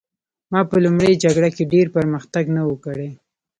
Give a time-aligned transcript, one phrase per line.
[0.51, 3.09] ما په لومړۍ جګړه کې ډېر پرمختګ نه و کړی